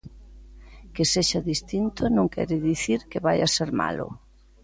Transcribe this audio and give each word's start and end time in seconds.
Que 0.93 1.03
sexa 1.13 1.39
distinto 1.51 2.01
non 2.15 2.31
quere 2.33 2.57
dicir 2.69 2.99
que 3.09 3.23
vaia 3.25 3.47
ser 3.55 3.69
malo. 3.81 4.07